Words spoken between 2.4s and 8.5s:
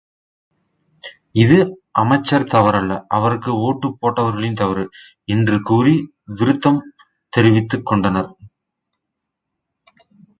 தவறல்ல— அவருக்கு ஒட்டுப் போட்டவர்களின் தவறு. —என்று கூறி விருத்தம் தெரிவித்துக் கொண்டனர்.